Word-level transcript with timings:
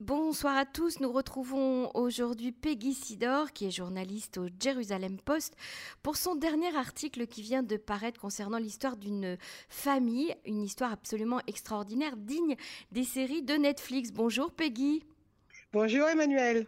Bonsoir 0.00 0.58
à 0.58 0.66
tous, 0.66 1.00
nous 1.00 1.10
retrouvons 1.10 1.90
aujourd'hui 1.94 2.52
Peggy 2.52 2.92
Sidor, 2.92 3.52
qui 3.52 3.64
est 3.64 3.70
journaliste 3.70 4.36
au 4.36 4.48
Jerusalem 4.62 5.16
Post, 5.18 5.56
pour 6.02 6.18
son 6.18 6.34
dernier 6.34 6.76
article 6.76 7.26
qui 7.26 7.40
vient 7.40 7.62
de 7.62 7.78
paraître 7.78 8.20
concernant 8.20 8.58
l'histoire 8.58 8.98
d'une 8.98 9.38
famille, 9.70 10.36
une 10.44 10.60
histoire 10.60 10.92
absolument 10.92 11.40
extraordinaire, 11.46 12.18
digne 12.18 12.56
des 12.92 13.04
séries 13.04 13.42
de 13.42 13.54
Netflix. 13.54 14.12
Bonjour 14.12 14.52
Peggy. 14.52 15.02
Bonjour 15.72 16.06
Emmanuel. 16.06 16.66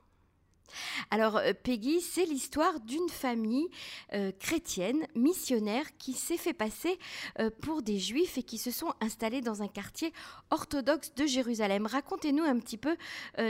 Alors 1.11 1.37
euh, 1.37 1.53
Peggy, 1.62 2.01
c'est 2.01 2.25
l'histoire 2.25 2.80
d'une 2.80 3.09
famille 3.09 3.69
euh, 4.12 4.32
chrétienne, 4.39 5.07
missionnaire, 5.14 5.84
qui 5.98 6.12
s'est 6.12 6.37
fait 6.37 6.52
passer 6.52 6.98
euh, 7.39 7.51
pour 7.62 7.83
des 7.83 7.98
juifs 7.98 8.39
et 8.39 8.43
qui 8.43 8.59
se 8.59 8.70
sont 8.70 8.93
installés 9.01 9.41
dans 9.41 9.62
un 9.62 9.69
quartier 9.69 10.12
orthodoxe 10.51 11.15
de 11.15 11.27
Jérusalem. 11.27 11.87
Racontez-nous 11.87 12.45
un 12.45 12.59
petit 12.59 12.77
peu 12.77 12.97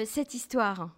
cette 0.04 0.34
histoire. 0.34 0.90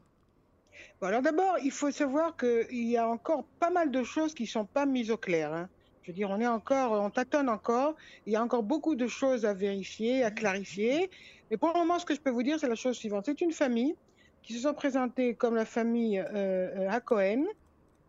alors 1.03 1.23
d'abord, 1.23 1.57
il 1.63 1.71
faut 1.71 1.91
savoir 1.91 2.37
qu'il 2.37 2.89
y 2.89 2.97
a 2.97 3.09
encore 3.09 3.45
pas 3.59 3.71
mal 3.71 3.91
de 3.91 4.03
choses 4.03 4.35
qui 4.35 4.45
ne 4.45 4.49
sont 4.49 4.65
pas 4.65 4.87
mises 4.87 5.11
au 5.11 5.17
clair. 5.17 5.53
Hein. 5.53 5.69
Je 6.03 6.11
veux 6.11 6.15
dire, 6.15 6.31
on 6.31 6.41
est 6.41 6.47
encore, 6.47 6.93
on 6.93 7.11
tâtonne 7.11 7.49
encore. 7.49 7.95
Il 8.27 8.33
y 8.33 8.37
a 8.37 8.43
encore 8.43 8.63
beaucoup 8.63 8.95
de 8.95 9.07
choses 9.07 9.45
à 9.45 9.55
vérifier, 9.55 10.25
à 10.25 10.31
clarifier. 10.31 11.11
Mais 11.51 11.57
pour 11.57 11.69
le 11.69 11.75
moment, 11.75 11.99
ce 11.99 12.07
que 12.07 12.15
je 12.15 12.21
peux 12.21 12.31
vous 12.31 12.43
dire, 12.43 12.59
c'est 12.59 12.69
la 12.69 12.75
chose 12.75 12.97
suivante. 12.97 13.27
C'est 13.27 13.41
une 13.41 13.53
famille 13.53 13.95
qui 14.43 14.55
se 14.55 14.61
sont 14.61 14.75
présentés 14.75 15.35
comme 15.35 15.55
la 15.55 15.65
famille 15.65 16.19
euh, 16.19 16.89
à 16.89 17.01
Cohen 17.01 17.45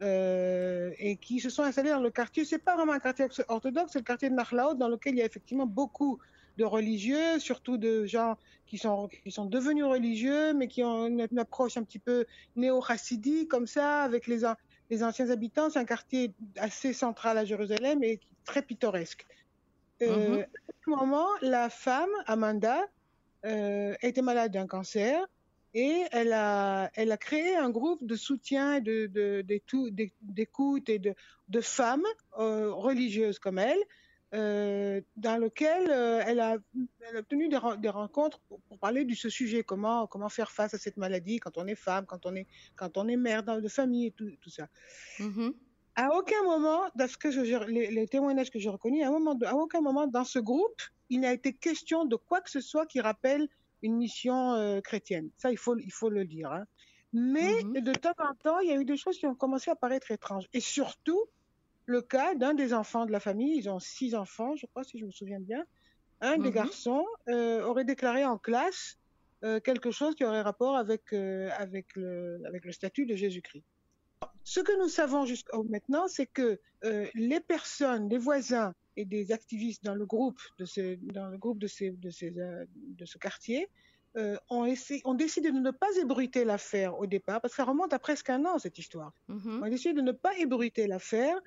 euh, 0.01 0.91
et 0.97 1.15
qui 1.17 1.39
se 1.39 1.49
sont 1.49 1.63
installés 1.63 1.91
dans 1.91 1.99
le 1.99 2.09
quartier. 2.09 2.45
C'est 2.45 2.59
pas 2.59 2.75
vraiment 2.75 2.93
un 2.93 2.99
quartier 2.99 3.27
orthodoxe, 3.47 3.91
c'est 3.93 3.99
le 3.99 4.05
quartier 4.05 4.29
de 4.29 4.35
Nachlaot 4.35 4.75
dans 4.75 4.87
lequel 4.87 5.13
il 5.13 5.19
y 5.19 5.21
a 5.21 5.25
effectivement 5.25 5.65
beaucoup 5.65 6.19
de 6.57 6.65
religieux, 6.65 7.39
surtout 7.39 7.77
de 7.77 8.05
gens 8.05 8.37
qui 8.65 8.77
sont, 8.77 9.09
qui 9.23 9.31
sont 9.31 9.45
devenus 9.45 9.85
religieux, 9.85 10.53
mais 10.53 10.67
qui 10.67 10.83
ont 10.83 11.07
une, 11.07 11.39
approche 11.39 11.77
un 11.77 11.83
petit 11.83 11.99
peu 11.99 12.25
néo-chassidique, 12.55 13.49
comme 13.49 13.67
ça, 13.67 14.03
avec 14.03 14.27
les, 14.27 14.41
les 14.89 15.03
anciens 15.03 15.29
habitants. 15.29 15.69
C'est 15.69 15.79
un 15.79 15.85
quartier 15.85 16.33
assez 16.57 16.93
central 16.93 17.37
à 17.37 17.45
Jérusalem 17.45 18.03
et 18.03 18.19
très 18.45 18.61
pittoresque. 18.61 19.25
Euh, 20.01 20.37
mm-hmm. 20.37 20.43
À 20.43 20.73
ce 20.83 20.89
moment, 20.89 21.27
la 21.41 21.69
femme, 21.69 22.09
Amanda, 22.25 22.81
euh, 23.45 23.95
était 24.01 24.21
malade 24.21 24.51
d'un 24.51 24.67
cancer 24.67 25.25
et 25.73 26.03
elle 26.11 26.33
a, 26.33 26.91
elle 26.95 27.11
a 27.11 27.17
créé 27.17 27.55
un 27.55 27.69
groupe 27.69 28.05
de 28.05 28.15
soutien, 28.15 28.79
de, 28.79 29.07
de, 29.07 29.43
d'écoute 30.21 30.89
et 30.89 30.99
de, 30.99 31.13
de 31.47 31.61
femmes 31.61 32.05
euh, 32.37 32.71
religieuses 32.71 33.39
comme 33.39 33.57
elle, 33.57 33.79
euh, 34.33 35.01
dans 35.17 35.37
lequel 35.37 35.89
euh, 35.89 36.23
elle, 36.25 36.39
a, 36.39 36.55
elle 37.09 37.17
a 37.17 37.19
obtenu 37.19 37.49
des, 37.49 37.59
des 37.79 37.89
rencontres 37.89 38.39
pour, 38.47 38.61
parler 38.79 39.05
de 39.05 39.13
ce 39.13 39.29
sujet, 39.29 39.63
comment, 39.63 40.07
comment 40.07 40.29
faire 40.29 40.51
face 40.51 40.73
à 40.73 40.77
cette 40.77 40.97
maladie 40.97 41.39
quand 41.39 41.57
on 41.57 41.67
est 41.67 41.75
femme, 41.75 42.05
quand 42.05 42.25
on 42.25 42.35
est, 42.35 42.47
quand 42.75 42.97
on 42.97 43.07
est 43.07 43.17
mère 43.17 43.43
de 43.43 43.67
famille 43.67 44.07
et 44.07 44.11
tout, 44.11 44.31
tout 44.41 44.49
ça. 44.49 44.67
Mm-hmm. 45.19 45.53
À 45.95 46.15
aucun 46.15 46.41
moment, 46.43 46.89
dans 46.95 47.07
ce 47.07 47.17
que 47.17 47.31
je, 47.31 47.41
les, 47.65 47.91
les, 47.91 48.07
témoignages 48.07 48.49
que 48.49 48.59
j'ai 48.59 48.69
reconnus, 48.69 49.03
à, 49.03 49.09
un 49.09 49.11
moment 49.11 49.37
à 49.45 49.53
aucun 49.53 49.81
moment 49.81 50.07
dans 50.07 50.23
ce 50.23 50.39
groupe, 50.39 50.81
il 51.09 51.19
n'a 51.19 51.33
été 51.33 51.53
question 51.53 52.05
de 52.05 52.15
quoi 52.15 52.39
que 52.39 52.49
ce 52.49 52.61
soit 52.61 52.85
qui 52.85 53.01
rappelle 53.01 53.49
une 53.81 53.95
mission 53.95 54.53
euh, 54.53 54.81
chrétienne. 54.81 55.29
Ça, 55.37 55.51
il 55.51 55.57
faut, 55.57 55.77
il 55.77 55.91
faut 55.91 56.09
le 56.09 56.25
dire. 56.25 56.51
Hein. 56.51 56.65
Mais 57.13 57.63
mhm. 57.63 57.81
de 57.81 57.93
temps 57.93 58.13
en 58.17 58.33
temps, 58.35 58.59
il 58.59 58.69
y 58.69 58.73
a 58.73 58.75
eu 58.75 58.85
des 58.85 58.97
choses 58.97 59.17
qui 59.17 59.27
ont 59.27 59.35
commencé 59.35 59.69
à 59.71 59.75
paraître 59.75 60.11
étranges. 60.11 60.47
Et 60.53 60.59
surtout, 60.59 61.25
le 61.85 62.01
cas 62.01 62.35
d'un 62.35 62.53
des 62.53 62.73
enfants 62.73 63.05
de 63.05 63.11
la 63.11 63.19
famille, 63.19 63.57
ils 63.57 63.69
ont 63.69 63.79
six 63.79 64.15
enfants, 64.15 64.55
je 64.55 64.65
crois, 64.67 64.83
si 64.83 64.99
je 64.99 65.05
me 65.05 65.11
souviens 65.11 65.39
bien. 65.39 65.63
Un 66.21 66.37
des 66.37 66.49
mhm. 66.49 66.55
garçons 66.55 67.05
euh, 67.27 67.63
aurait 67.63 67.85
déclaré 67.85 68.23
en 68.23 68.37
classe 68.37 68.97
euh, 69.43 69.59
quelque 69.59 69.89
chose 69.89 70.15
qui 70.15 70.23
aurait 70.23 70.41
rapport 70.41 70.77
avec, 70.77 71.13
avec, 71.13 71.95
le, 71.95 72.41
avec 72.45 72.63
le 72.65 72.71
statut 72.71 73.05
de 73.05 73.15
Jésus-Christ. 73.15 73.65
Ce 74.43 74.59
que 74.59 74.77
nous 74.79 74.87
savons 74.89 75.25
jusqu'à 75.25 75.57
maintenant, 75.69 76.07
c'est 76.07 76.27
que 76.27 76.59
les 77.15 77.39
personnes, 77.39 78.09
les 78.09 78.17
voisins 78.17 78.73
et 78.97 79.05
des 79.05 79.31
activistes 79.31 79.83
dans 79.83 79.95
le 79.95 80.05
groupe 80.05 80.39
de 80.59 80.65
ce, 80.65 80.95
dans 81.13 81.27
le 81.27 81.37
groupe 81.37 81.59
de, 81.59 81.67
ces, 81.67 81.91
de, 81.91 82.09
ces, 82.09 82.37
euh, 82.37 82.65
de 82.75 83.05
ce 83.05 83.17
quartier 83.17 83.69
euh, 84.17 84.37
ont, 84.49 84.65
essayé, 84.65 85.01
ont 85.05 85.13
décidé 85.13 85.51
de 85.51 85.59
ne 85.59 85.71
pas 85.71 85.87
ébruiter 86.01 86.43
l'affaire 86.43 86.99
au 86.99 87.05
départ, 87.05 87.39
parce 87.39 87.53
que 87.53 87.57
ça 87.57 87.63
remonte 87.63 87.93
à 87.93 87.99
presque 87.99 88.29
un 88.29 88.43
an, 88.45 88.59
cette 88.59 88.77
histoire. 88.77 89.13
Mm-hmm. 89.29 89.59
On 89.59 89.63
a 89.63 89.69
décidé 89.69 89.93
de 89.93 90.01
ne 90.01 90.11
pas 90.11 90.37
ébruiter 90.37 90.87
l'affaire 90.87 91.39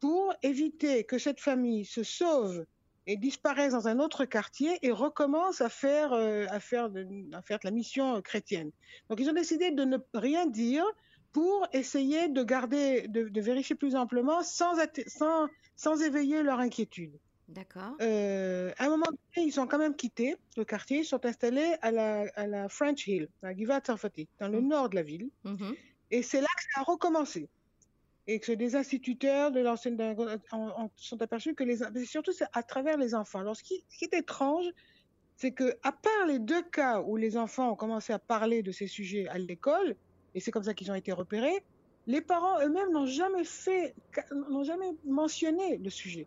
pour 0.00 0.34
éviter 0.42 1.04
que 1.04 1.18
cette 1.18 1.40
famille 1.40 1.84
se 1.84 2.02
sauve 2.02 2.64
et 3.06 3.16
disparaisse 3.16 3.72
dans 3.72 3.88
un 3.88 4.00
autre 4.00 4.26
quartier 4.26 4.78
et 4.82 4.90
recommence 4.90 5.60
à 5.60 5.68
faire, 5.68 6.12
euh, 6.12 6.44
à 6.50 6.60
faire, 6.60 6.90
de, 6.90 7.06
à 7.32 7.40
faire 7.42 7.58
de 7.58 7.64
la 7.66 7.70
mission 7.70 8.20
chrétienne. 8.20 8.70
Donc 9.08 9.18
ils 9.20 9.30
ont 9.30 9.34
décidé 9.34 9.70
de 9.70 9.84
ne 9.84 9.96
rien 10.12 10.46
dire 10.46 10.84
pour 11.32 11.66
essayer 11.72 12.28
de 12.28 12.42
garder, 12.42 13.06
de, 13.08 13.28
de 13.28 13.40
vérifier 13.40 13.76
plus 13.76 13.96
amplement 13.96 14.42
sans, 14.42 14.74
sans, 15.06 15.48
sans 15.78 16.02
éveiller 16.02 16.42
leur 16.42 16.58
inquiétude. 16.58 17.18
D'accord. 17.48 17.96
Euh, 18.02 18.72
à 18.76 18.84
un 18.84 18.88
moment 18.90 19.06
donné, 19.06 19.46
ils 19.46 19.58
ont 19.58 19.66
quand 19.66 19.78
même 19.78 19.94
quitté 19.94 20.36
le 20.58 20.64
quartier, 20.64 20.98
ils 20.98 21.04
sont 21.04 21.24
installés 21.24 21.76
à 21.80 21.90
la, 21.90 22.26
à 22.34 22.46
la 22.46 22.68
French 22.68 23.06
Hill, 23.06 23.28
à 23.42 23.54
Givat 23.54 23.80
Sarfati, 23.86 24.28
dans 24.38 24.48
le 24.48 24.60
mm. 24.60 24.68
nord 24.68 24.90
de 24.90 24.96
la 24.96 25.02
ville. 25.02 25.30
Mm-hmm. 25.46 25.76
Et 26.10 26.22
c'est 26.22 26.42
là 26.42 26.48
que 26.56 26.62
ça 26.74 26.80
a 26.80 26.82
recommencé. 26.82 27.48
Et 28.26 28.40
que 28.40 28.52
des 28.52 28.76
instituteurs 28.76 29.50
de 29.50 29.60
l'ancienne 29.60 29.96
sont 30.96 31.22
aperçus 31.22 31.54
que 31.54 31.64
les, 31.64 31.78
surtout 32.04 32.32
à 32.52 32.62
travers 32.62 32.98
les 32.98 33.14
enfants. 33.14 33.38
Alors, 33.38 33.56
ce 33.56 33.62
qui, 33.62 33.82
ce 33.88 33.96
qui 33.96 34.04
est 34.04 34.14
étrange, 34.18 34.66
c'est 35.36 35.52
que, 35.52 35.78
à 35.82 35.92
part 35.92 36.26
les 36.26 36.38
deux 36.38 36.62
cas 36.62 37.00
où 37.00 37.16
les 37.16 37.38
enfants 37.38 37.70
ont 37.70 37.76
commencé 37.76 38.12
à 38.12 38.18
parler 38.18 38.62
de 38.62 38.72
ces 38.72 38.88
sujets 38.88 39.26
à 39.28 39.38
l'école, 39.38 39.96
et 40.34 40.40
c'est 40.40 40.50
comme 40.50 40.64
ça 40.64 40.74
qu'ils 40.74 40.90
ont 40.90 40.96
été 40.96 41.12
repérés, 41.12 41.62
les 42.08 42.22
parents 42.22 42.58
eux-mêmes 42.62 42.90
n'ont 42.90 43.06
jamais 43.06 43.44
fait, 43.44 43.94
n'ont 44.32 44.64
jamais 44.64 44.90
mentionné 45.04 45.76
le 45.76 45.90
sujet. 45.90 46.26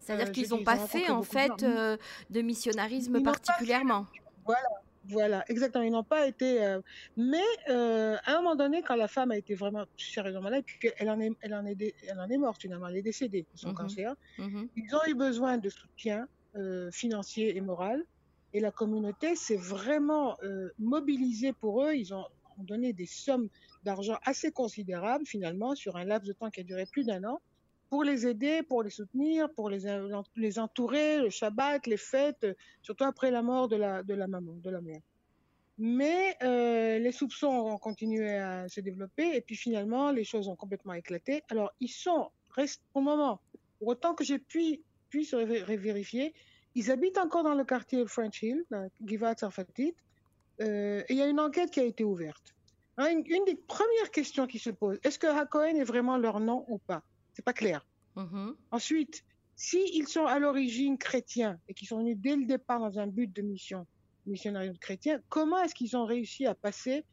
C'est-à-dire 0.00 0.28
euh, 0.28 0.30
qu'ils 0.30 0.48
n'ont 0.48 0.64
pas 0.64 0.78
fait 0.78 1.10
en 1.10 1.22
fait 1.22 1.62
euh, 1.62 1.98
de 2.30 2.40
missionnarisme 2.40 3.22
particulièrement. 3.22 4.06
Voilà, 4.46 4.68
voilà, 5.04 5.44
exactement. 5.48 5.84
Ils 5.84 5.92
n'ont 5.92 6.02
pas 6.02 6.26
été. 6.26 6.64
Euh, 6.64 6.80
mais 7.18 7.44
à 7.68 8.32
un 8.32 8.36
moment 8.36 8.56
donné, 8.56 8.82
quand 8.82 8.96
la 8.96 9.06
femme 9.06 9.30
a 9.30 9.36
été 9.36 9.54
vraiment 9.54 9.84
sérieusement 9.98 10.40
malade, 10.40 10.64
elle 10.96 11.10
en 11.10 11.20
est, 11.20 11.32
elle 11.42 11.54
en 11.54 11.66
est, 11.66 11.94
elle 12.08 12.20
en 12.20 12.28
est 12.30 12.38
morte 12.38 12.62
finalement, 12.62 12.88
elle 12.88 12.96
est 12.96 13.02
décédée 13.02 13.42
de 13.42 13.58
son 13.58 13.68
mhm. 13.68 13.74
cancer. 13.74 14.14
Mhm. 14.38 14.68
Ils 14.76 14.96
ont 14.96 15.06
eu 15.06 15.14
besoin 15.14 15.58
de 15.58 15.68
soutien 15.68 16.26
financier 16.90 17.56
et 17.56 17.60
moral. 17.60 18.02
Et 18.54 18.60
la 18.60 18.70
communauté 18.70 19.36
s'est 19.36 19.58
vraiment 19.58 20.38
mobilisée 20.78 21.52
pour 21.52 21.84
eux. 21.84 21.94
Ils 21.94 22.14
ont 22.14 22.24
donné 22.64 22.92
des 22.92 23.06
sommes 23.06 23.48
d'argent 23.84 24.18
assez 24.24 24.50
considérables 24.50 25.26
finalement 25.26 25.74
sur 25.74 25.96
un 25.96 26.04
laps 26.04 26.26
de 26.26 26.32
temps 26.32 26.50
qui 26.50 26.60
a 26.60 26.64
duré 26.64 26.86
plus 26.86 27.04
d'un 27.04 27.24
an 27.24 27.40
pour 27.88 28.04
les 28.04 28.26
aider, 28.26 28.62
pour 28.62 28.82
les 28.82 28.90
soutenir, 28.90 29.50
pour 29.54 29.70
les, 29.70 30.58
entourer, 30.58 31.18
le 31.18 31.30
Shabbat, 31.30 31.86
les 31.86 31.96
fêtes, 31.96 32.46
surtout 32.82 33.04
après 33.04 33.30
la 33.30 33.42
mort 33.42 33.68
de 33.68 33.76
la, 33.76 34.02
maman, 34.26 34.54
de 34.62 34.70
la 34.70 34.80
mère. 34.80 35.00
Mais 35.78 36.36
euh, 36.42 36.98
les 36.98 37.12
soupçons 37.12 37.46
ont 37.46 37.78
continué 37.78 38.36
à 38.36 38.68
se 38.68 38.80
développer 38.80 39.36
et 39.36 39.40
puis 39.40 39.56
finalement 39.56 40.10
les 40.10 40.24
choses 40.24 40.48
ont 40.48 40.56
complètement 40.56 40.92
éclaté. 40.92 41.42
Alors 41.50 41.72
ils 41.80 41.88
sont, 41.88 42.30
pour 42.92 43.00
le 43.00 43.04
moment, 43.04 43.40
pour 43.78 43.88
autant 43.88 44.14
que 44.14 44.24
j'ai 44.24 44.38
pu, 44.38 44.80
pu 45.08 45.24
se 45.24 45.36
vérifier, 45.36 46.34
ils 46.74 46.90
habitent 46.90 47.18
encore 47.18 47.44
dans 47.44 47.54
le 47.54 47.64
quartier 47.64 48.04
French 48.06 48.42
Hill, 48.42 48.64
Givat 49.04 49.36
Sarfatit, 49.36 49.94
euh, 50.60 51.02
il 51.08 51.16
y 51.16 51.22
a 51.22 51.26
une 51.26 51.40
enquête 51.40 51.70
qui 51.70 51.80
a 51.80 51.84
été 51.84 52.04
ouverte. 52.04 52.54
Hein, 52.96 53.08
une, 53.10 53.44
des 53.44 53.54
premières 53.54 54.10
questions 54.10 54.46
qui 54.46 54.58
se 54.58 54.70
posent, 54.70 54.98
est-ce 55.04 55.18
que 55.18 55.26
Hakohen 55.26 55.76
est 55.76 55.84
vraiment 55.84 56.18
leur 56.18 56.40
nom 56.40 56.64
ou 56.68 56.78
pas? 56.78 57.02
C'est 57.32 57.44
pas 57.44 57.52
clair. 57.52 57.86
Mm-hmm. 58.16 58.54
Ensuite, 58.72 59.24
s'ils 59.54 60.08
sont 60.08 60.26
à 60.26 60.38
l'origine 60.38 60.98
chrétiens 60.98 61.58
et 61.68 61.74
qu'ils 61.74 61.86
sont 61.86 61.98
venus 61.98 62.16
dès 62.18 62.34
le 62.34 62.44
départ 62.44 62.80
dans 62.80 62.98
un 62.98 63.06
but 63.06 63.32
de 63.34 63.42
mission, 63.42 63.86
missionnaire 64.26 64.72
chrétien, 64.80 65.20
comment 65.28 65.62
est-ce 65.62 65.74
qu'ils 65.74 65.96
ont 65.96 66.04
réussi 66.04 66.46
à 66.46 66.54
passer 66.54 67.04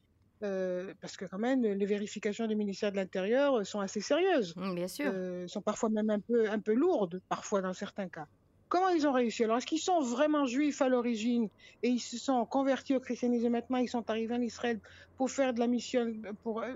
euh, 0.43 0.93
parce 0.99 1.15
que 1.15 1.25
quand 1.25 1.37
même 1.37 1.63
les 1.63 1.85
vérifications 1.85 2.45
du 2.45 2.55
ministère 2.55 2.91
de 2.91 2.97
l'Intérieur 2.97 3.65
sont 3.65 3.79
assez 3.79 4.01
sérieuses. 4.01 4.53
Mm, 4.55 4.75
bien 4.75 4.87
sûr. 4.87 5.11
Euh, 5.13 5.47
sont 5.47 5.61
parfois 5.61 5.89
même 5.89 6.09
un 6.09 6.19
peu 6.19 6.49
un 6.49 6.59
peu 6.59 6.73
lourdes, 6.73 7.21
parfois 7.29 7.61
dans 7.61 7.73
certains 7.73 8.09
cas. 8.09 8.27
Comment 8.75 8.89
ils 8.89 9.07
ont 9.07 9.13
réussi? 9.13 9.45
Alors, 9.45 9.55
est-ce 9.55 9.65
qu'ils 9.65 9.79
sont 9.79 10.01
vraiment 10.01 10.45
juifs 10.45 10.81
à 10.81 10.89
l'origine 10.89 11.47
et 11.81 11.87
ils 11.87 12.01
se 12.01 12.17
sont 12.17 12.45
convertis 12.45 12.93
au 12.93 12.99
christianisme 12.99 13.47
maintenant 13.47 13.77
Ils 13.77 13.87
sont 13.87 14.09
arrivés 14.09 14.35
en 14.35 14.41
Israël 14.41 14.81
pour 15.15 15.31
faire 15.31 15.53
de 15.53 15.61
la 15.61 15.67
mission, 15.67 16.13
pour 16.43 16.61
euh, 16.61 16.73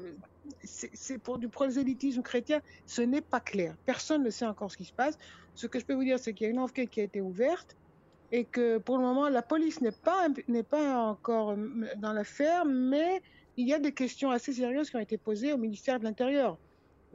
c'est 0.64 1.18
pour 1.18 1.40
du 1.40 1.50
prosélytisme 1.50 2.22
chrétien? 2.22 2.62
Ce 2.86 3.02
n'est 3.02 3.20
pas 3.20 3.42
clair. 3.42 3.76
Personne 3.86 4.24
ne 4.24 4.30
sait 4.30 4.46
encore 4.46 4.72
ce 4.72 4.78
qui 4.78 4.86
se 4.86 4.94
passe. 4.94 5.18
Ce 5.56 5.68
que 5.68 5.78
je 5.78 5.84
peux 5.84 5.94
vous 5.94 6.06
dire, 6.06 6.20
c'est 6.20 6.34
qu'il 6.34 6.46
y 6.46 6.48
a 6.48 6.52
une 6.52 6.60
enquête 6.60 6.90
qui 6.90 7.02
a 7.02 7.04
été 7.04 7.20
ouverte 7.20 7.76
et 8.32 8.46
que 8.46 8.78
pour 8.78 8.98
le 8.98 9.04
moment, 9.04 9.28
la 9.28 9.42
police 9.42 9.82
n'est 9.82 9.92
pas 9.92 10.30
n'est 10.48 10.64
pas 10.64 11.00
encore 11.00 11.58
dans 11.98 12.14
l'affaire, 12.14 12.64
mais 12.64 13.22
il 13.58 13.68
y 13.68 13.74
a 13.74 13.80
des 13.80 13.92
questions 13.92 14.32
assez 14.32 14.54
sérieuses 14.54 14.90
qui 14.90 14.96
ont 14.96 15.02
été 15.02 15.18
posées 15.18 15.52
au 15.52 15.58
ministère 15.58 16.00
de 16.00 16.06
l'Intérieur. 16.06 16.58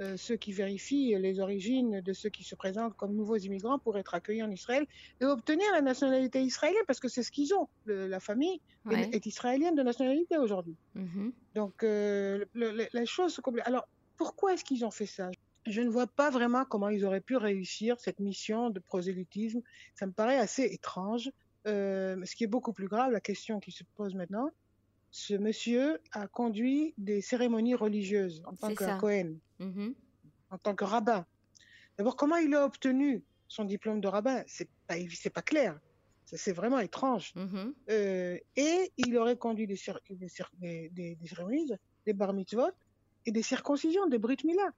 Euh, 0.00 0.17
ceux 0.17 0.37
qui 0.37 0.52
vérifient 0.52 1.17
les 1.19 1.41
origines 1.41 2.00
de 2.00 2.12
ceux 2.12 2.29
qui 2.29 2.43
se 2.44 2.55
présentent 2.55 2.96
comme 2.96 3.14
nouveaux 3.14 3.37
immigrants 3.37 3.79
pour 3.79 3.96
être 3.96 4.14
accueillis 4.14 4.43
en 4.43 4.50
Israël 4.50 4.87
et 5.20 5.25
obtenir 5.25 5.67
la 5.73 5.82
nationalité 5.82 6.43
israélienne, 6.43 6.82
parce 6.87 7.00
que 7.00 7.08
c'est 7.08 7.23
ce 7.23 7.31
qu'ils 7.31 7.55
ont. 7.55 7.69
la 7.87 8.20
famille 8.20 8.61
est, 8.91 9.26
israélienne 9.26 9.75
de 9.75 9.82
nationalité 9.82 10.37
aujourd'hui. 10.37 10.76
Mm-hmm. 10.96 11.32
Donc, 11.55 11.82
euh, 11.82 12.44
la 12.55 13.05
chose 13.05 13.41
Alors, 13.64 13.87
pourquoi 14.17 14.55
est-ce 14.55 14.64
qu'ils 14.64 14.85
ont 14.85 14.91
fait 14.91 15.06
ça? 15.06 15.31
Je 15.67 15.81
ne 15.81 15.88
vois 15.88 16.06
pas 16.06 16.31
vraiment 16.31 16.64
comment 16.64 16.88
ils 16.88 17.05
auraient 17.05 17.20
pu 17.20 17.37
réussir 17.37 17.99
cette 17.99 18.20
mission 18.20 18.70
de 18.70 18.81
prosélytisme. 18.81 19.62
Ça 19.94 20.06
me 20.06 20.12
paraît 20.12 20.38
assez 20.38 20.64
étrange. 20.64 21.31
Euh, 21.67 22.23
ce 22.25 22.37
qui 22.37 22.44
est 22.44 22.49
beaucoup 22.49 22.73
plus 22.73 22.88
grave, 22.88 23.11
la 23.11 23.20
question 23.20 23.61
qui 23.61 23.73
se 23.73 23.85
pose 23.96 24.14
maintenant, 24.14 24.50
ce 25.15 25.35
monsieur 25.35 26.01
a 26.11 26.27
conduit 26.27 26.93
des 26.99 27.21
cérémonies 27.21 27.77
religieuses 27.77 28.43
en 28.47 28.57
tant 28.57 28.75
que 28.75 28.99
Cohen, 28.99 29.37
mm-hmm. 29.61 29.95
en 30.51 30.59
tant 30.59 30.75
que 30.75 30.83
rabbin. 30.83 31.25
D'abord, 31.97 32.17
comment 32.17 32.35
il 32.35 32.53
a 32.53 32.65
obtenu 32.65 33.23
son 33.47 33.65
diplôme 33.65 34.01
de 34.01 34.09
rabbin? 34.09 34.43
C'est 34.49 34.69
pas, 34.89 34.97
pas 35.33 35.43
clair. 35.43 35.79
C'est 36.25 36.51
vraiment 36.51 36.81
étrange. 36.81 37.33
Mm-hmm. 37.37 37.75
Euh, 37.91 38.39
et 38.57 38.93
il 38.97 39.17
aurait 39.17 39.37
conduit 39.37 39.69
des, 39.69 39.79
des, 40.11 40.91
des, 40.91 41.15
des, 41.15 41.27
cérémonies, 41.29 41.71
des 42.07 42.13
bar 42.13 42.33
mitzvot 42.33 42.73
et 43.25 43.31
des 43.31 43.43
circoncisions, 43.43 44.09
des 44.09 44.19
brit 44.19 44.39
milah. 44.43 44.73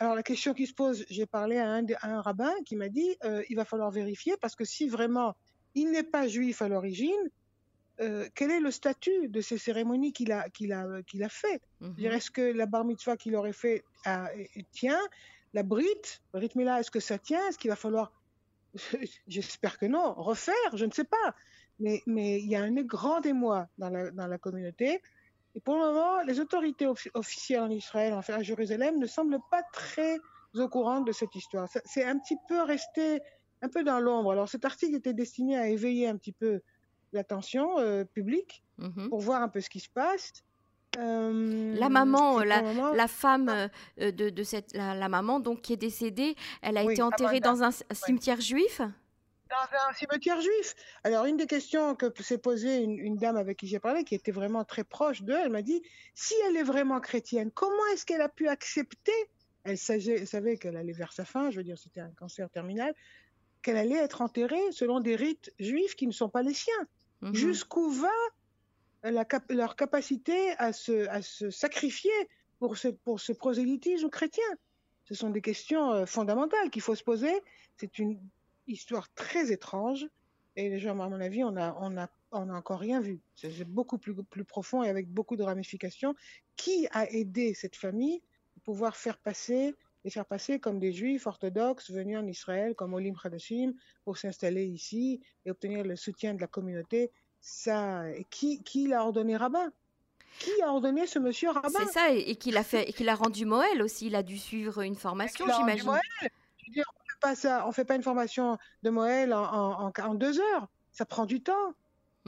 Alors 0.00 0.16
la 0.16 0.24
question 0.24 0.54
qui 0.54 0.66
se 0.66 0.74
pose, 0.74 1.06
j'ai 1.08 1.26
parlé 1.26 1.56
à 1.56 1.70
un, 1.70 1.86
un, 2.02 2.20
rabbin 2.20 2.52
qui 2.66 2.74
m'a 2.74 2.88
dit, 2.88 3.16
euh, 3.22 3.44
il 3.48 3.54
va 3.54 3.64
falloir 3.64 3.92
vérifier 3.92 4.36
parce 4.40 4.56
que 4.56 4.64
si 4.64 4.88
vraiment 4.88 5.36
il 5.76 5.92
n'est 5.92 6.02
pas 6.02 6.26
juif 6.26 6.62
à 6.62 6.68
l'origine, 6.68 7.30
euh, 8.00 8.28
quel 8.34 8.50
est 8.50 8.60
le 8.60 8.70
statut 8.70 9.28
de 9.28 9.40
ces 9.40 9.58
cérémonies 9.58 10.12
qu'il 10.12 10.32
a, 10.32 10.48
qu'il 10.50 10.72
a, 10.72 11.02
qu'il 11.02 11.22
a 11.22 11.28
fait? 11.28 11.60
Mhm. 11.80 12.06
Est-ce 12.06 12.30
que 12.30 12.40
la 12.40 12.66
bar 12.66 12.84
mitzvah 12.84 13.16
qu'il 13.16 13.34
aurait 13.36 13.52
fait 13.52 13.84
tient? 14.72 15.00
La 15.54 15.62
brite, 15.62 16.20
Brit 16.32 16.50
Mila, 16.54 16.80
est-ce 16.80 16.90
que 16.90 17.00
ça 17.00 17.18
tient? 17.18 17.46
Est-ce 17.48 17.58
qu'il 17.58 17.70
va 17.70 17.76
falloir, 17.76 18.12
j'espère 19.28 19.78
que 19.78 19.86
non, 19.86 20.12
refaire? 20.14 20.54
Je 20.74 20.84
ne 20.84 20.92
sais 20.92 21.04
pas. 21.04 21.34
Mais, 21.80 22.02
mais 22.06 22.40
il 22.40 22.48
y 22.48 22.56
a 22.56 22.62
un 22.62 22.74
grand 22.82 23.24
émoi 23.24 23.68
dans 23.78 23.88
la, 23.88 24.10
dans 24.10 24.26
la 24.26 24.38
communauté. 24.38 25.00
Et 25.54 25.60
pour 25.60 25.74
le 25.74 25.80
moment, 25.80 26.22
les 26.22 26.40
autorités 26.40 26.86
officielles 27.14 27.62
en 27.62 27.70
Israël, 27.70 28.12
enfin 28.14 28.34
à 28.34 28.42
Jérusalem, 28.42 28.98
ne 28.98 29.06
semblent 29.06 29.40
pas 29.50 29.62
très 29.72 30.18
au 30.54 30.68
courant 30.68 31.00
de 31.00 31.12
cette 31.12 31.34
histoire. 31.34 31.68
C'est 31.84 32.04
un 32.04 32.18
petit 32.18 32.36
peu 32.48 32.62
resté 32.62 33.20
un 33.62 33.68
peu 33.68 33.82
dans 33.82 34.00
l'ombre. 34.00 34.32
Alors 34.32 34.48
cet 34.48 34.64
article 34.64 34.94
était 34.94 35.14
destiné 35.14 35.56
à 35.56 35.68
éveiller 35.68 36.08
un 36.08 36.16
petit 36.16 36.32
peu 36.32 36.60
l'attention 37.12 37.78
euh, 37.78 38.04
publique 38.04 38.62
mhm. 38.78 39.08
pour 39.08 39.20
voir 39.20 39.42
un 39.42 39.48
peu 39.48 39.60
ce 39.60 39.70
qui 39.70 39.80
se 39.80 39.88
passe. 39.88 40.44
Euh, 40.96 41.74
la 41.76 41.88
maman, 41.88 42.40
la, 42.40 43.08
femme 43.08 43.48
euh, 43.48 44.10
de, 44.10 44.30
de, 44.30 44.42
cette, 44.42 44.74
la, 44.74 45.08
maman 45.08 45.38
donc 45.38 45.60
qui 45.60 45.74
est 45.74 45.78
décédée, 45.78 46.34
elle 46.62 46.76
a 46.78 46.82
été 46.82 47.02
enterrée 47.02 47.40
dans 47.40 47.62
un 47.62 47.70
cimetière 47.92 48.40
juif? 48.40 48.80
Dans 48.80 49.90
un 49.90 49.92
cimetière 49.94 50.40
juif. 50.40 50.74
Alors 51.04 51.26
une 51.26 51.36
des 51.36 51.46
questions 51.46 51.94
que 51.94 52.10
s'est 52.22 52.38
posée 52.38 52.82
une, 52.82 53.16
dame 53.16 53.36
avec 53.36 53.58
qui 53.58 53.66
j'ai 53.66 53.78
parlé, 53.78 54.02
qui 54.02 54.14
était 54.14 54.32
vraiment 54.32 54.64
très 54.64 54.82
proche 54.82 55.22
d'eux, 55.22 55.38
elle 55.42 55.50
m'a 55.50 55.62
dit 55.62 55.82
si 56.14 56.34
elle 56.48 56.56
est 56.56 56.64
vraiment 56.64 57.00
chrétienne, 57.00 57.50
comment 57.52 57.86
est-ce 57.92 58.04
qu'elle 58.04 58.22
a 58.22 58.28
pu 58.28 58.48
accepter? 58.48 59.12
Elle 59.64 59.78
savait, 59.78 60.24
savait 60.24 60.56
qu'elle 60.56 60.76
allait 60.76 60.92
vers 60.92 61.12
sa 61.12 61.24
fin, 61.24 61.50
je 61.50 61.58
veux 61.58 61.64
dire, 61.64 61.78
c'était 61.78 62.00
un 62.00 62.12
cancer 62.12 62.48
terminal, 62.50 62.94
qu'elle 63.62 63.76
allait 63.76 63.96
être 63.96 64.22
enterrée 64.22 64.72
selon 64.72 65.00
des 65.00 65.16
rites 65.16 65.52
juifs 65.58 65.94
qui 65.96 66.06
ne 66.06 66.12
sont 66.12 66.28
pas 66.28 66.42
les 66.42 66.54
siens. 66.54 66.86
Mhm. 67.20 67.34
Jusqu'où 67.34 67.90
va 67.90 68.12
leur 69.04 69.76
capacité 69.76 70.52
à 70.58 70.72
se, 70.72 71.50
sacrifier 71.50 72.10
pour 72.58 72.76
ce, 72.76 72.88
pour 72.88 73.20
prosélytisme 73.38 74.08
chrétien? 74.08 74.44
Ce 75.04 75.14
sont 75.14 75.30
des 75.30 75.40
questions 75.40 75.90
euh, 75.92 76.06
fondamentales 76.06 76.70
qu'il 76.70 76.82
faut 76.82 76.94
se 76.94 77.04
poser. 77.04 77.32
C'est 77.76 77.98
une 77.98 78.20
histoire 78.66 79.12
très 79.14 79.50
étrange. 79.52 80.06
Et 80.56 80.68
déjà, 80.68 80.90
à 80.90 80.94
mon 80.94 81.20
avis, 81.20 81.44
on 81.44 81.52
n'a 81.52 82.10
encore 82.32 82.80
rien 82.80 83.00
vu. 83.00 83.20
C'est 83.36 83.64
beaucoup 83.64 83.96
plus, 83.96 84.14
plus 84.24 84.44
profond 84.44 84.82
et 84.82 84.88
avec 84.88 85.08
beaucoup 85.08 85.36
de 85.36 85.44
ramifications. 85.44 86.14
Qui 86.56 86.88
a 86.90 87.08
aidé 87.10 87.54
cette 87.54 87.76
famille 87.76 88.20
à 88.56 88.60
pouvoir 88.64 88.96
faire 88.96 89.18
passer 89.18 89.74
les 90.08 90.10
faire 90.10 90.24
passer 90.24 90.58
comme 90.58 90.78
des 90.78 90.90
juifs 90.90 91.26
orthodoxes 91.26 91.90
venus 91.90 92.16
en 92.18 92.26
Israël, 92.26 92.74
comme 92.74 92.94
Olim 92.94 93.14
Hadashim, 93.22 93.74
pour 94.04 94.16
s'installer 94.16 94.64
ici 94.64 95.20
et 95.44 95.50
obtenir 95.50 95.84
le 95.84 95.96
soutien 95.96 96.32
de 96.32 96.40
la 96.40 96.46
communauté. 96.46 97.10
Ça, 97.40 98.04
qui, 98.30 98.62
qui 98.62 98.88
l'a 98.88 99.04
ordonné 99.04 99.36
rabbin? 99.36 99.70
Qui 100.38 100.62
a 100.62 100.72
ordonné 100.72 101.06
ce 101.06 101.18
monsieur 101.18 101.50
rabbin? 101.50 101.68
C'est 101.78 101.92
ça, 101.92 102.10
et, 102.10 102.36
qu'il 102.36 102.56
a 102.56 102.64
fait, 102.64 102.88
et 102.88 102.92
qu'il 102.94 103.10
a 103.10 103.14
rendu 103.14 103.44
Moël 103.44 103.82
aussi. 103.82 104.06
Il 104.06 104.16
a 104.16 104.22
dû 104.22 104.38
suivre 104.38 104.80
une 104.80 104.96
formation, 104.96 105.44
j'imagine. 105.46 105.90
on 105.90 105.92
ne 105.92 106.78
fait 106.78 107.20
pas 107.20 107.34
ça, 107.34 107.66
on 107.68 107.72
fait 107.72 107.84
pas 107.84 107.96
une 107.96 108.02
formation 108.02 108.56
de 108.82 108.90
Moël 108.90 109.34
en, 109.34 109.88
en, 109.88 109.92
en 109.92 110.14
deux 110.14 110.40
heures. 110.40 110.68
Ça 110.92 111.04
prend 111.04 111.26
du 111.26 111.42
temps. 111.42 111.74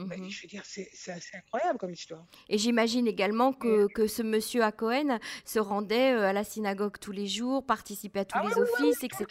Mhm. 0.05 0.29
je 0.29 0.41
veux 0.41 0.47
dire, 0.47 0.63
c'est 0.65 0.89
assez 1.07 1.37
incroyable 1.37 1.79
comme 1.79 1.91
histoire. 1.91 2.25
Et 2.49 2.57
j'imagine 2.57 3.07
également 3.07 3.53
que, 3.53 3.87
que, 3.93 4.07
ce 4.07 4.21
monsieur 4.21 4.63
à 4.63 4.71
Cohen 4.71 5.19
se 5.45 5.59
rendait 5.59 6.13
euh, 6.13 6.27
à 6.27 6.33
la 6.33 6.43
synagogue 6.43 6.97
tous 6.99 7.11
les 7.11 7.27
jours, 7.27 7.65
participait 7.65 8.21
à 8.21 8.25
tous 8.25 8.37
ah 8.39 8.47
les 8.47 8.57
offices, 8.57 9.03
etc. 9.03 9.25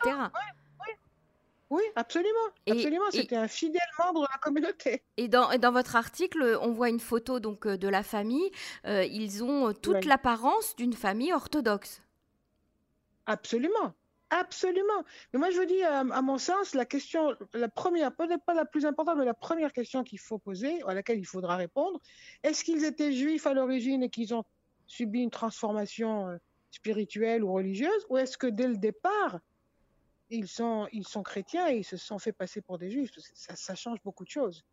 Oui, 1.71 1.85
absolument. 1.95 2.35
absolument. 2.69 3.05
C'était 3.13 3.37
un 3.37 3.47
fidèle 3.47 3.81
membre 3.97 4.23
de 4.23 4.27
la 4.33 4.39
communauté. 4.39 5.03
Et 5.17 5.29
dans, 5.29 5.57
dans, 5.57 5.71
votre 5.71 5.95
article, 5.95 6.59
on 6.61 6.73
voit 6.73 6.89
une 6.89 6.99
photo 6.99 7.39
donc 7.39 7.65
euh, 7.65 7.77
de 7.77 7.87
la 7.87 8.03
famille. 8.03 8.51
Euh, 8.87 9.05
ils 9.05 9.45
ont 9.45 9.73
toute 9.73 10.05
l'apparence 10.05 10.75
d'une 10.75 10.95
famille 10.95 11.33
orthodoxe. 11.33 12.03
Absolument. 13.27 13.95
Absolument. 14.31 15.05
Mais 15.33 15.41
moi, 15.41 15.51
je 15.51 15.59
vous 15.59 15.67
dis, 15.67 15.83
à, 15.83 16.05
mon 16.23 16.39
sens, 16.39 16.75
la 16.75 16.85
question, 16.85 17.35
la 17.53 17.69
première, 17.69 18.15
peut-être 18.15 18.45
pas 18.45 18.55
la 18.55 18.65
plus 18.65 18.87
importante, 18.87 19.19
mais 19.19 19.25
la 19.25 19.35
première 19.35 19.73
question 19.73 20.05
qu'il 20.05 20.21
faut 20.21 20.39
poser, 20.39 20.81
à 20.85 20.95
laquelle 20.95 21.19
il 21.19 21.27
faudra 21.27 21.57
répondre, 21.57 22.01
est-ce 22.45 22.63
qu'ils 22.63 22.85
étaient 22.85 23.13
juifs 23.13 23.47
à 23.47 23.55
l'origine 23.55 24.05
et 24.05 24.09
qu'ils 24.09 24.33
ont 24.33 24.45
subi 24.87 25.21
une 25.21 25.31
transformation 25.31 26.29
euh, 26.29 26.37
spirituelle 26.71 27.43
ou 27.43 27.53
religieuse, 27.53 28.07
ou 28.09 28.19
est-ce 28.19 28.39
que 28.39 28.47
dès 28.47 28.69
le 28.69 28.77
départ, 28.77 29.41
ils 30.31 30.47
sont, 30.47 30.87
ils 30.93 31.07
sont 31.07 31.25
chrétiens 31.25 31.69
et 31.69 31.79
ils 31.79 31.85
se 31.85 31.97
sont 31.97 32.21
fait 32.21 32.33
passer 32.33 32.61
pour 32.61 32.79
des 32.79 32.89
juifs? 32.89 33.11
Ça, 33.35 33.57
ça 33.57 33.75
change 33.75 33.99
beaucoup 34.05 34.25
de 34.25 34.31
choses. 34.31 34.65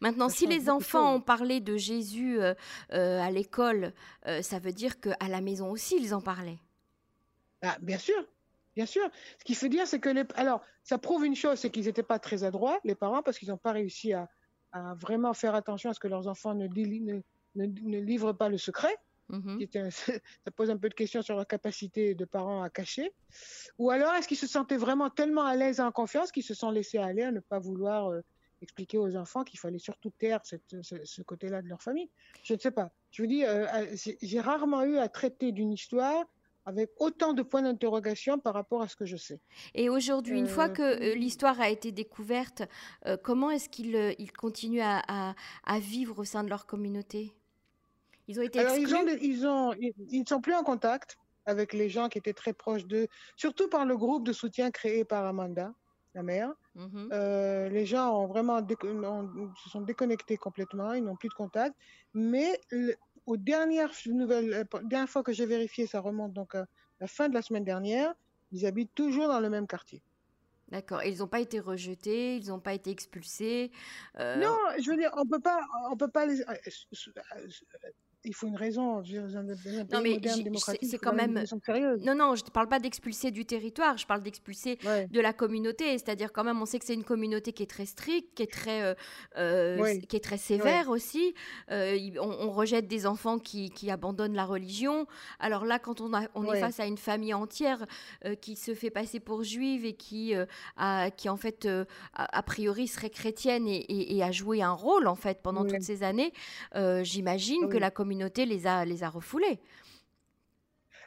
Maintenant, 0.00 0.30
si 0.30 0.46
les 0.46 0.70
enfants 0.70 1.16
ont 1.16 1.20
parlé 1.20 1.60
de 1.60 1.76
Jésus 1.76 2.40
euh, 2.40 2.54
euh, 2.92 3.20
à 3.20 3.30
l'école, 3.30 3.92
ça 4.40 4.58
veut 4.58 4.72
dire 4.72 5.00
qu'à 5.00 5.28
la 5.28 5.40
maison 5.42 5.70
aussi, 5.70 5.96
ils 5.98 6.14
en 6.14 6.20
parlaient? 6.22 6.58
Ah, 7.62 7.78
bien 7.80 7.98
sûr, 7.98 8.26
Bien 8.74 8.86
sûr. 8.86 9.02
Ce 9.38 9.44
qu'il 9.44 9.56
faut 9.56 9.68
dire, 9.68 9.86
c'est 9.86 10.00
que 10.00 10.08
les... 10.08 10.24
alors, 10.34 10.62
ça 10.82 10.98
prouve 10.98 11.24
une 11.24 11.36
chose, 11.36 11.58
c'est 11.58 11.70
qu'ils 11.70 11.84
n'étaient 11.84 12.02
pas 12.02 12.18
très 12.18 12.44
adroits, 12.44 12.80
les 12.84 12.94
parents, 12.94 13.22
parce 13.22 13.38
qu'ils 13.38 13.48
n'ont 13.48 13.58
pas 13.58 13.72
réussi 13.72 14.12
à, 14.12 14.28
à, 14.72 14.94
vraiment 14.94 15.34
faire 15.34 15.54
attention 15.54 15.90
à 15.90 15.94
ce 15.94 16.00
que 16.00 16.08
leurs 16.08 16.26
enfants 16.28 16.54
ne, 16.54 16.66
ne, 16.66 17.20
ne, 17.54 17.98
livrent 18.00 18.32
pas 18.32 18.48
le 18.48 18.58
secret. 18.58 18.96
Mm-hmm. 19.30 19.90
ça 20.44 20.50
pose 20.56 20.70
un 20.70 20.76
peu 20.76 20.88
de 20.88 20.94
questions 20.94 21.22
sur 21.22 21.36
la 21.36 21.44
capacité 21.44 22.14
de 22.14 22.24
parents 22.24 22.62
à 22.62 22.70
cacher. 22.70 23.12
Ou 23.78 23.90
alors, 23.90 24.14
est-ce 24.14 24.28
qu'ils 24.28 24.38
se 24.38 24.46
sentaient 24.46 24.76
vraiment 24.76 25.10
tellement 25.10 25.44
à 25.44 25.54
l'aise 25.54 25.78
et 25.78 25.82
en 25.82 25.92
confiance 25.92 26.32
qu'ils 26.32 26.42
se 26.42 26.54
sont 26.54 26.70
laissés 26.70 26.98
aller 26.98 27.22
à 27.22 27.30
ne 27.30 27.40
pas 27.40 27.58
vouloir 27.58 28.10
euh, 28.10 28.20
expliquer 28.62 28.98
aux 28.98 29.16
enfants 29.16 29.44
qu'il 29.44 29.58
fallait 29.58 29.78
surtout 29.78 30.10
taire 30.10 30.40
cette, 30.44 30.76
ce, 30.82 31.22
côté-là 31.22 31.62
de 31.62 31.68
leur 31.68 31.82
famille? 31.82 32.10
Je 32.42 32.54
ne 32.54 32.58
sais 32.58 32.70
pas. 32.70 32.90
Je 33.10 33.22
vous 33.22 33.28
dis, 33.28 33.44
euh, 33.44 33.66
euh, 33.66 33.96
j'ai 34.22 34.40
rarement 34.40 34.82
eu 34.84 34.96
à 34.96 35.08
traiter 35.08 35.52
d'une 35.52 35.72
histoire 35.72 36.24
avec 36.64 36.90
autant 36.98 37.32
de 37.32 37.42
points 37.42 37.62
d'interrogation 37.62 38.38
par 38.38 38.54
rapport 38.54 38.82
à 38.82 38.88
ce 38.88 38.96
que 38.96 39.04
je 39.04 39.16
sais. 39.16 39.40
Et 39.74 39.88
aujourd'hui, 39.88 40.38
une 40.38 40.46
fois 40.46 40.68
que 40.68 40.82
euh, 40.82 41.14
l'histoire 41.14 41.60
a 41.60 41.68
été 41.68 41.92
découverte, 41.92 42.62
euh, 43.06 43.16
comment 43.16 43.50
est-ce 43.50 43.68
qu'ils 43.68 43.96
euh, 43.96 44.12
continuent 44.38 44.82
à, 44.82 45.34
vivre 45.80 46.20
au 46.20 46.24
sein 46.24 46.44
de 46.44 46.48
leur 46.48 46.66
communauté? 46.66 47.34
Ils 48.28 48.38
ont 48.38 48.42
été 48.42 48.60
exclus? 48.60 48.82
ils, 49.20 49.46
ont, 49.46 49.72
ils, 49.80 50.20
ne 50.20 50.26
sont 50.26 50.40
plus 50.40 50.54
en 50.54 50.62
contact 50.62 51.18
avec 51.44 51.72
les 51.72 51.88
gens 51.88 52.08
qui 52.08 52.18
étaient 52.18 52.32
très 52.32 52.52
proches 52.52 52.86
d'eux, 52.86 53.08
surtout 53.36 53.68
par 53.68 53.84
le 53.84 53.96
groupe 53.96 54.24
de 54.24 54.32
soutien 54.32 54.70
créé 54.70 55.04
par 55.04 55.26
Amanda, 55.26 55.74
la 56.14 56.22
mère. 56.22 56.52
Mhm. 56.74 57.10
les 57.70 57.84
gens 57.84 58.16
ont 58.16 58.26
vraiment 58.26 58.60
se 58.66 59.68
sont 59.68 59.82
déconnectés 59.82 60.36
complètement, 60.36 60.94
ils 60.94 61.02
n'ont 61.02 61.16
plus 61.16 61.28
de 61.28 61.34
contact. 61.34 61.74
Mais 62.14 62.58
aux 63.26 63.36
dernières 63.36 63.92
nouvelles, 64.06 64.52
euh, 64.54 64.80
dernière 64.84 65.08
fois 65.08 65.22
que 65.22 65.32
j'ai 65.32 65.46
vérifié, 65.46 65.86
ça 65.86 66.00
remonte 66.00 66.32
donc 66.32 66.54
à 66.54 66.66
la 67.00 67.06
fin 67.06 67.28
de 67.28 67.34
la 67.34 67.42
semaine 67.42 67.64
dernière, 67.64 68.14
ils 68.52 68.66
habitent 68.66 68.94
toujours 68.94 69.28
dans 69.28 69.40
le 69.40 69.50
même 69.50 69.66
quartier. 69.66 70.02
D'accord. 70.68 71.02
Ils 71.04 71.18
n'ont 71.18 71.28
pas 71.28 71.40
été 71.40 71.60
rejetés, 71.60 72.36
ils 72.36 72.48
n'ont 72.48 72.60
pas 72.60 72.72
été 72.72 72.90
expulsés. 72.90 73.70
Euh, 74.18 74.36
non, 74.36 74.56
je 74.80 74.90
veux 74.90 74.96
dire, 74.96 75.10
on 75.18 75.26
peut 75.26 75.38
pas, 75.38 75.60
on 75.90 75.96
peut 75.98 76.08
pas 76.08 76.24
les. 76.24 76.42
Il 78.24 78.34
faut 78.34 78.46
une 78.46 78.56
raison. 78.56 79.02
Non, 79.92 80.00
mais 80.00 80.20
c'est 80.82 80.98
quand 80.98 81.12
même. 81.12 81.44
Non, 82.04 82.14
non, 82.14 82.36
je 82.36 82.44
ne 82.44 82.50
parle 82.50 82.68
pas 82.68 82.78
d'expulser 82.78 83.32
du 83.32 83.44
territoire, 83.44 83.98
je 83.98 84.06
parle 84.06 84.22
d'expulser 84.22 84.78
de 85.10 85.20
la 85.20 85.32
communauté. 85.32 85.98
C'est-à-dire, 85.98 86.32
quand 86.32 86.44
même, 86.44 86.60
on 86.62 86.66
sait 86.66 86.78
que 86.78 86.84
c'est 86.84 86.94
une 86.94 87.04
communauté 87.04 87.52
qui 87.52 87.64
est 87.64 87.70
très 87.70 87.86
stricte, 87.86 88.36
qui 88.36 88.44
est 88.44 88.52
très, 88.52 88.82
euh, 88.82 88.94
euh, 89.36 89.98
qui 90.08 90.16
est 90.16 90.20
très 90.20 90.36
sévère 90.36 90.88
aussi. 90.88 91.34
Euh, 91.70 91.98
on, 92.20 92.52
rejette 92.52 92.86
des 92.86 93.06
enfants 93.06 93.38
qui, 93.38 93.70
qui, 93.70 93.90
abandonnent 93.90 94.34
la 94.34 94.44
religion. 94.44 95.06
Alors 95.40 95.64
là, 95.64 95.78
quand 95.78 96.00
on, 96.00 96.12
a, 96.14 96.28
on 96.34 96.52
est 96.52 96.60
face 96.60 96.78
à 96.80 96.86
une 96.86 96.98
famille 96.98 97.34
entière 97.34 97.86
qui 98.40 98.56
se 98.56 98.74
fait 98.74 98.90
passer 98.90 99.20
pour 99.20 99.42
juive 99.42 99.84
et 99.84 99.94
qui, 99.94 100.34
a, 100.76 101.10
qui 101.10 101.28
en 101.28 101.36
fait, 101.36 101.66
a, 102.14 102.42
priori, 102.42 102.86
serait 102.86 103.10
chrétienne 103.10 103.66
et, 103.66 104.22
a 104.22 104.30
joué 104.30 104.62
un 104.62 104.72
rôle, 104.72 105.08
en 105.08 105.16
fait, 105.16 105.40
pendant 105.42 105.64
toutes 105.64 105.82
ces 105.82 106.04
années, 106.04 106.32
j'imagine 107.02 107.68
que 107.68 107.78
la 107.78 107.90
communauté 107.90 108.11
communauté 108.12 108.44
les 108.44 108.66
a, 108.66 108.84
les 108.84 109.02
a 109.04 109.08
refoulés. 109.08 109.58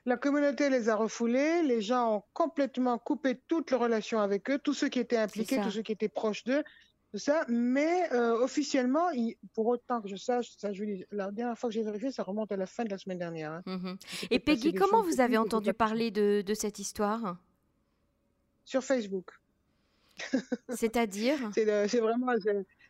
La 0.05 0.17
communauté 0.17 0.69
les 0.69 0.89
a 0.89 0.95
refoulés, 0.95 1.61
les 1.63 1.81
gens 1.81 2.15
ont 2.17 2.23
complètement 2.33 2.97
coupé 2.97 3.39
toutes 3.47 3.71
les 3.71 3.77
relations 3.77 4.19
avec 4.19 4.49
eux, 4.49 4.57
tous 4.57 4.73
ceux 4.73 4.89
qui 4.89 4.99
étaient 4.99 5.17
impliqués, 5.17 5.59
tous 5.61 5.71
ceux 5.71 5.81
qui 5.83 5.91
étaient 5.91 6.09
proches 6.09 6.43
d'eux, 6.43 6.63
tout 7.11 7.19
ça. 7.19 7.45
Mais 7.47 8.11
euh, 8.11 8.39
officiellement, 8.39 9.09
pour 9.53 9.67
autant 9.67 10.01
que 10.01 10.07
je 10.07 10.15
sache, 10.15 10.49
ça, 10.57 10.69
la 11.11 11.31
dernière 11.31 11.57
fois 11.57 11.69
que 11.69 11.75
j'ai 11.75 11.83
vérifié, 11.83 12.11
ça 12.11 12.23
remonte 12.23 12.51
à 12.51 12.57
la 12.57 12.65
fin 12.65 12.83
de 12.83 12.89
la 12.89 12.97
semaine 12.97 13.19
dernière. 13.19 13.51
Hein. 13.51 13.63
Mhm. 13.65 13.97
Et 14.31 14.39
Peggy, 14.39 14.73
comment 14.73 15.03
vous 15.03 15.21
avez 15.21 15.37
entendu 15.37 15.73
parler 15.73 16.09
de, 16.09 16.43
de 16.45 16.53
cette 16.55 16.79
histoire? 16.79 17.37
Sur 18.63 18.83
Facebook. 18.83 19.31
C'est-à-dire? 20.69 21.37
C'est 21.53 21.99
vraiment, 21.99 22.33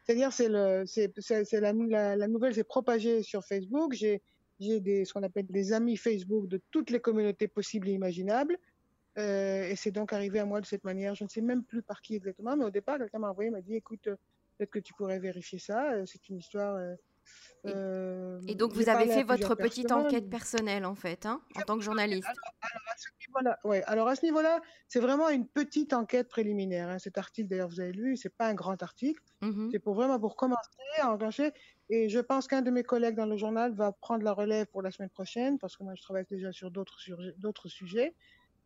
c'est-à-dire, 0.06 0.32
c'est 0.32 0.50
la, 0.50 2.16
la, 2.16 2.28
nouvelle 2.28 2.54
s'est 2.54 2.64
propagée 2.64 3.24
sur 3.24 3.44
Facebook. 3.44 3.94
J'ai, 3.94 4.22
des, 4.60 5.04
ce 5.04 5.12
qu'on 5.12 5.24
appelle 5.24 5.48
des 5.48 5.74
amis 5.74 5.98
Facebook 5.98 6.48
de 6.48 6.62
toutes 6.72 6.92
les 6.92 7.00
communautés 7.00 7.48
possibles 7.48 7.90
et 7.90 7.94
imaginables. 7.94 8.58
Euh, 9.18 9.68
et 9.68 9.76
c'est 9.76 9.92
donc 9.92 10.14
arrivé 10.14 10.40
à 10.40 10.46
moi 10.46 10.62
de 10.62 10.66
cette 10.66 10.84
manière. 10.84 11.16
Je 11.16 11.24
ne 11.24 11.30
sais 11.30 11.42
même 11.42 11.64
plus 11.64 11.82
par 11.82 12.02
qui 12.02 12.16
exactement, 12.16 12.56
mais 12.56 12.66
au 12.66 12.70
départ, 12.70 13.00
quelqu'un 13.00 13.20
m'a 13.20 13.32
envoyé, 13.32 13.50
m'a 13.50 13.62
dit, 13.62 13.76
écoute, 13.76 14.04
peut-être 14.04 14.70
que 14.70 14.80
tu 14.80 14.94
pourrais 14.94 15.20
vérifier 15.20 15.58
ça. 15.58 15.94
Euh, 15.94 16.04
c'est 16.06 16.30
une 16.30 16.38
histoire. 16.38 16.76
Euh, 17.66 18.40
et, 18.48 18.54
donc, 18.54 18.74
vous 18.74 18.88
avez 18.90 19.08
fait 19.08 19.24
votre 19.24 19.56
petite 19.56 19.92
enquête 19.92 20.30
personnelle, 20.30 20.86
en 20.86 20.96
fait, 20.96 21.26
hein, 21.26 21.42
en 21.56 21.62
tant 21.62 21.78
que 21.78 21.84
journaliste. 21.84 22.28
Alors, 22.62 22.84
à 22.88 22.98
ce 22.98 23.08
niveau-là, 24.24 24.62
c'est 24.88 25.00
vraiment 25.00 25.30
une 25.30 25.48
petite 25.48 25.94
enquête 25.94 26.28
préliminaire. 26.28 26.90
Hein. 26.90 27.00
Cet 27.00 27.18
article, 27.18 27.48
d'ailleurs, 27.50 27.70
vous 27.70 27.80
avez 27.80 27.92
lu, 27.92 28.18
c'est 28.18 28.36
pas 28.36 28.48
un 28.48 28.54
grand 28.54 28.82
article. 28.82 29.22
Mmh 29.42 29.70
c'est 29.72 29.80
pour 29.80 29.96
vraiment 29.96 30.20
pour 30.20 30.36
commencer 30.36 30.62
à 31.00 31.12
engager. 31.12 31.52
Et 31.90 32.10
je 32.10 32.20
pense 32.20 32.48
qu'un 32.48 32.62
de 32.62 32.72
mes 32.72 32.84
collègues 32.84 33.16
dans 33.16 33.26
le 33.26 33.38
journal 33.38 33.74
va 33.74 33.92
prendre 33.92 34.24
la 34.24 34.34
relève 34.34 34.66
pour 34.68 34.82
la 34.82 34.92
semaine 34.92 35.10
prochaine, 35.10 35.60
parce 35.60 35.78
que 35.78 35.84
moi, 35.84 35.94
je 35.96 36.02
travaille 36.02 36.26
déjà 36.30 36.52
sur 36.52 36.72
d'autres 36.72 37.00
d'autres 37.38 37.70
sujets. 37.70 38.14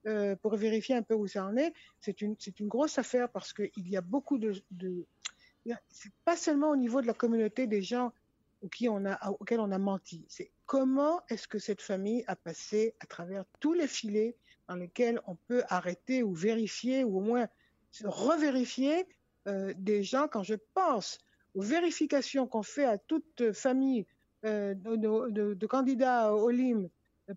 Euh, 0.08 0.38
pour 0.38 0.56
vérifier 0.56 0.96
un 0.96 1.02
peu 1.02 1.14
où 1.14 1.28
ça 1.28 1.44
en 1.44 1.58
est. 1.58 1.74
C'est 2.00 2.22
une, 2.22 2.34
c'est 2.40 2.62
une 2.62 2.70
grosse 2.70 2.98
affaire 2.98 3.28
parce 3.28 3.52
qu'il 3.52 3.70
y 3.76 3.98
a 3.98 4.02
beaucoup 4.02 4.38
de, 4.38 4.54
de 4.72 5.06
c'est 5.90 6.14
pas 6.24 6.38
seulement 6.38 6.70
au 6.70 6.78
niveau 6.78 7.02
de 7.02 7.08
la 7.08 7.14
communauté 7.14 7.68
des 7.68 7.82
gens 7.82 8.14
qui 8.68 8.90
on 8.90 9.06
a, 9.06 9.30
auquel 9.30 9.60
on 9.60 9.72
a 9.72 9.78
menti. 9.78 10.26
C'est 10.28 10.52
comment 10.66 11.22
est-ce 11.30 11.48
que 11.48 11.60
cette 11.60 11.82
famille 11.82 12.24
a 12.28 12.36
passé 12.36 12.96
à 13.00 13.06
travers 13.06 13.46
tous 13.60 13.74
les 13.74 13.88
filets 13.88 14.36
dans 14.68 14.76
lesquels 14.76 15.22
on 15.26 15.36
peut 15.36 15.64
arrêter 15.68 16.24
ou 16.24 16.34
vérifier 16.34 17.04
ou 17.04 17.18
au 17.18 17.22
moins 17.22 17.48
revérifier 18.04 19.08
euh, 19.48 19.74
des 19.78 20.04
gens. 20.04 20.28
Quand 20.28 20.44
je 20.44 20.56
pense 20.74 21.20
aux 21.56 21.62
vérifications 21.62 22.48
qu'on 22.48 22.64
fait 22.64 22.86
à 22.86 22.98
toute 22.98 23.52
famille 23.54 24.06
euh, 24.46 24.74
de, 24.76 25.54
de, 25.54 25.66
candidats 25.66 26.34
au 26.34 26.50
LIM 26.50 26.88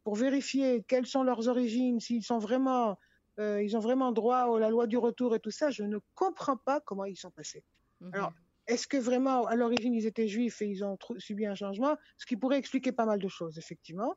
pour 0.05 0.15
vérifier 0.15 0.85
quelles 0.87 1.07
sont 1.07 1.23
leurs 1.23 1.49
origines, 1.49 2.01
s'ils 2.01 2.23
sont 2.23 2.39
vraiment, 2.39 2.99
euh, 3.39 3.63
ils 3.63 3.77
ont 3.77 3.81
vraiment 3.81 4.13
droit 4.13 4.57
à 4.57 4.59
la 4.59 4.69
loi 4.69 4.87
du 4.87 4.99
retour 4.99 5.35
et 5.35 5.41
tout 5.41 5.51
ça, 5.51 5.71
je 5.71 5.85
ne 5.85 5.99
comprends 6.15 6.57
pas 6.57 6.81
comment 6.81 7.05
ils 7.05 7.17
sont 7.17 7.31
passés. 7.31 7.65
Mhm. 8.01 8.11
Alors, 8.15 8.33
est-ce 8.73 8.87
que 8.87 8.97
vraiment, 8.97 9.47
à 9.47 9.55
l'origine, 9.55 9.95
ils 9.95 10.07
étaient 10.07 10.29
juifs 10.29 10.63
et 10.63 10.67
ils 10.67 10.83
ont 10.83 10.97
subi 11.19 11.45
un 11.47 11.55
changement? 11.55 11.97
Ce 12.17 12.25
qui 12.25 12.37
pourrait 12.37 12.59
expliquer 12.59 12.91
pas 12.91 13.05
mal 13.05 13.19
de 13.19 13.29
choses, 13.29 13.59
effectivement. 13.59 14.15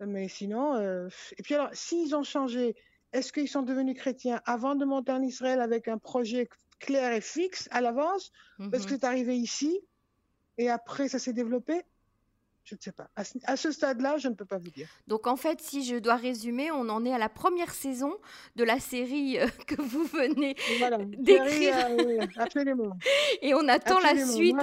Mais 0.00 0.28
sinon, 0.28 0.74
euh, 0.76 1.08
et 1.36 1.42
puis 1.42 1.54
alors, 1.54 1.68
s'ils 1.74 2.16
ont 2.16 2.22
changé, 2.22 2.74
est-ce 3.12 3.30
qu'ils 3.30 3.48
sont 3.48 3.62
devenus 3.62 3.96
chrétiens 3.96 4.40
avant 4.46 4.74
de 4.74 4.86
monter 4.86 5.12
en 5.12 5.20
Israël 5.20 5.60
avec 5.60 5.86
un 5.88 5.98
projet 5.98 6.48
clair 6.78 7.12
et 7.12 7.20
fixe 7.20 7.68
à 7.72 7.82
l'avance? 7.82 8.32
Parce 8.70 8.86
que 8.86 8.94
mhm. 8.94 9.00
c'est 9.00 9.04
arrivé 9.04 9.36
ici 9.36 9.78
et 10.56 10.70
après 10.70 11.08
ça 11.08 11.18
s'est 11.18 11.34
développé? 11.34 11.82
Je 12.64 12.74
ne 12.74 12.80
sais 12.80 12.92
pas. 12.92 13.10
À 13.16 13.56
ce, 13.56 13.72
stade-là, 13.72 14.16
je 14.18 14.28
ne 14.28 14.34
peux 14.34 14.44
pas 14.44 14.58
vous 14.58 14.70
dire. 14.70 14.88
Donc 15.06 15.26
en 15.26 15.36
fait, 15.36 15.60
si 15.60 15.84
je 15.84 15.96
dois 15.96 16.16
résumer, 16.16 16.70
on 16.70 16.88
en 16.88 17.04
est 17.04 17.12
à 17.12 17.18
la 17.18 17.28
première 17.28 17.72
saison 17.72 18.16
de 18.56 18.64
la 18.64 18.78
série 18.78 19.38
euh, 19.38 19.46
que 19.66 19.80
vous 19.80 20.04
venez 20.04 20.54
d'écrire. 21.18 21.74
Euh, 21.88 22.26
absolument. 22.36 22.96
Et 23.42 23.54
on 23.54 23.66
attend 23.68 23.98
la 24.00 24.24
suite. 24.24 24.56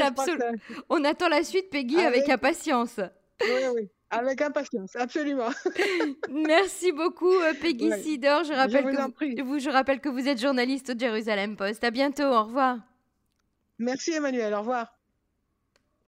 On 0.90 1.04
attend 1.04 1.30
la 1.30 1.44
suite, 1.44 1.70
Peggy, 1.70 2.00
avec, 2.00 2.30
impatience. 2.30 3.00
Oui, 3.42 3.62
oui. 3.76 3.90
Avec 4.10 4.42
impatience, 4.42 4.96
absolument. 4.96 5.50
Merci 6.30 6.94
beaucoup, 6.94 7.34
euh, 7.34 7.54
Peggy 7.60 7.92
Sidor. 8.02 8.46
Je 8.46 8.54
rappelle, 8.54 8.86
que 9.36 9.42
vous, 9.42 9.60
je 9.60 9.70
rappelle 9.70 10.00
que 10.00 10.08
vous 10.08 10.30
êtes 10.30 10.40
journaliste 10.40 10.92
au 10.96 10.98
Jérusalem 10.98 11.58
Post. 11.58 11.84
À 11.84 11.92
bientôt, 11.92 12.24
au 12.24 12.44
revoir. 12.44 12.78
Merci, 13.80 14.14
Emmanuel. 14.14 14.54
Au 14.54 14.60
revoir. 14.60 14.97